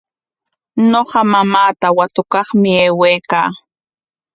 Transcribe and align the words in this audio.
Ñuqa 0.89 1.19
mamaata 1.31 1.87
watukaqmi 1.97 2.69
aywaykaa. 2.83 3.49